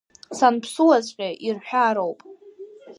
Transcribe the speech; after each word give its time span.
Санԥсуаҵәҟьа 0.37 1.29
ирҳәароуп… 1.45 2.19